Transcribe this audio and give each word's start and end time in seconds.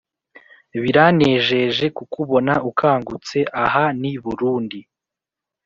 biranejeje 0.81 1.85
kukubona 1.97 2.53
ukangutse 2.69 3.37
aha 3.63 3.85
ni 4.01 4.13
burundi 4.23 4.79